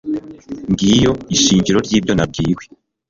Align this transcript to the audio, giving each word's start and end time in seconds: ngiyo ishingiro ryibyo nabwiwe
ngiyo 0.71 1.11
ishingiro 1.35 1.79
ryibyo 1.85 2.13
nabwiwe 2.15 2.63